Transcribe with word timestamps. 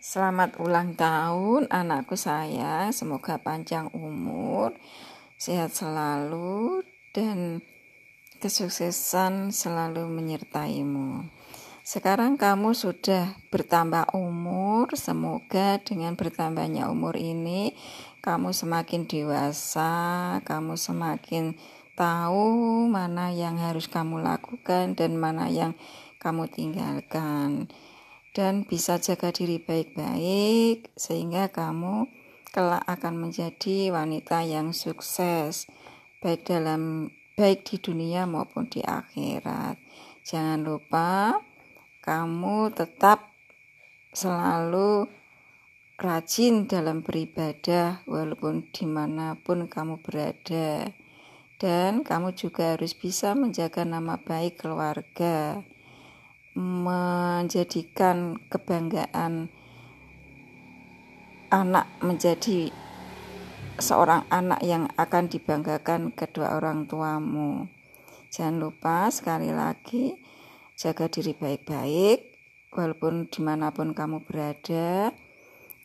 Selamat 0.00 0.56
ulang 0.62 0.96
tahun 0.96 1.68
anakku 1.68 2.16
sayang, 2.16 2.90
semoga 2.90 3.36
panjang 3.36 3.92
umur, 3.92 4.72
sehat 5.36 5.76
selalu 5.76 6.80
dan 7.12 7.60
kesuksesan 8.40 9.52
selalu 9.52 10.08
menyertaimu. 10.08 11.28
Sekarang 11.84 12.40
kamu 12.40 12.72
sudah 12.72 13.36
bertambah 13.52 14.16
umur, 14.16 14.88
semoga 14.96 15.76
dengan 15.84 16.16
bertambahnya 16.16 16.88
umur 16.88 17.20
ini 17.20 17.76
kamu 18.24 18.56
semakin 18.56 19.04
dewasa, 19.04 20.38
kamu 20.48 20.80
semakin 20.80 21.58
tahu 21.92 22.86
mana 22.88 23.28
yang 23.34 23.60
harus 23.60 23.84
kamu 23.84 24.24
lakukan 24.24 24.96
dan 24.96 25.20
mana 25.20 25.52
yang 25.52 25.76
kamu 26.16 26.48
tinggalkan 26.48 27.68
dan 28.30 28.62
bisa 28.62 29.02
jaga 29.02 29.34
diri 29.34 29.58
baik-baik 29.58 30.94
sehingga 30.94 31.50
kamu 31.50 32.06
kelak 32.50 32.82
akan 32.86 33.28
menjadi 33.28 33.94
wanita 33.94 34.42
yang 34.46 34.74
sukses 34.74 35.70
baik 36.22 36.46
dalam 36.46 37.10
baik 37.38 37.64
di 37.66 37.76
dunia 37.80 38.26
maupun 38.28 38.68
di 38.68 38.82
akhirat. 38.82 39.78
Jangan 40.26 40.60
lupa 40.62 41.38
kamu 42.04 42.70
tetap 42.74 43.30
selalu 44.10 45.06
rajin 46.00 46.64
dalam 46.64 47.04
beribadah 47.04 48.02
walaupun 48.08 48.72
di 48.72 48.84
mana 48.88 49.36
pun 49.36 49.68
kamu 49.68 50.00
berada 50.00 50.88
dan 51.60 52.00
kamu 52.00 52.32
juga 52.32 52.72
harus 52.72 52.96
bisa 52.96 53.36
menjaga 53.36 53.84
nama 53.84 54.16
baik 54.16 54.64
keluarga 54.64 55.60
menjadikan 56.58 58.38
kebanggaan 58.50 59.50
anak 61.50 61.86
menjadi 62.02 62.70
seorang 63.78 64.26
anak 64.30 64.60
yang 64.62 64.86
akan 64.94 65.26
dibanggakan 65.26 66.14
kedua 66.14 66.58
orang 66.58 66.86
tuamu. 66.86 67.66
Jangan 68.30 68.62
lupa 68.62 69.10
sekali 69.10 69.50
lagi 69.50 70.14
jaga 70.78 71.10
diri 71.10 71.34
baik-baik 71.34 72.18
walaupun 72.70 73.26
di 73.26 73.40
mana 73.42 73.74
pun 73.74 73.90
kamu 73.90 74.22
berada. 74.22 75.10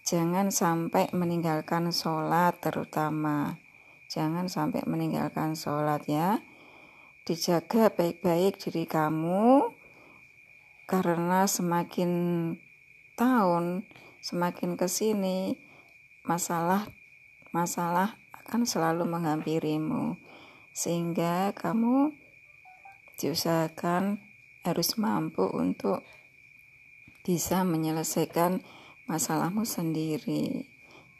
Jangan 0.06 0.54
sampai 0.54 1.10
meninggalkan 1.18 1.90
sholat 1.90 2.62
terutama. 2.62 3.58
Jangan 4.06 4.46
sampai 4.46 4.86
meninggalkan 4.86 5.58
sholat 5.58 6.06
ya. 6.06 6.46
Dijaga 7.26 7.90
baik-baik 7.90 8.62
diri 8.62 8.86
kamu 8.86 9.74
karena 10.86 11.50
semakin 11.50 12.12
tahun 13.18 13.90
semakin 14.22 14.78
ke 14.78 14.86
sini 14.86 15.58
masalah 16.26 16.90
masalah 17.54 18.18
akan 18.46 18.68
selalu 18.68 19.10
menghampirimu. 19.10 20.20
Sehingga 20.76 21.56
kamu 21.56 22.14
diusahakan 23.18 24.22
harus 24.68 25.00
mampu 25.00 25.48
untuk 25.48 26.04
bisa 27.26 27.66
menyelesaikan 27.66 28.62
masalahmu 29.10 29.66
sendiri. 29.66 30.70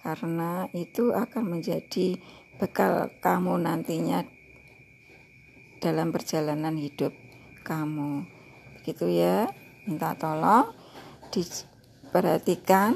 Karena 0.06 0.70
itu 0.76 1.16
akan 1.16 1.58
menjadi 1.58 2.22
bekal 2.62 3.10
kamu 3.24 3.58
nantinya 3.64 4.22
dalam 5.82 6.14
perjalanan 6.14 6.78
hidup 6.78 7.16
kamu 7.66 8.28
gitu 8.86 9.10
ya. 9.10 9.50
Minta 9.90 10.14
tolong 10.14 10.70
diperhatikan 11.34 12.94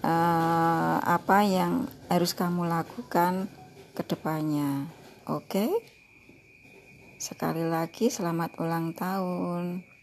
uh, 0.00 0.96
apa 1.04 1.44
yang 1.44 1.86
harus 2.08 2.32
kamu 2.32 2.64
lakukan 2.64 3.52
ke 3.92 4.02
depannya. 4.08 4.88
Oke? 5.28 5.68
Okay? 5.68 5.70
sekali 7.24 7.64
lagi 7.64 8.12
selamat 8.12 8.60
ulang 8.60 8.92
tahun 8.92 9.93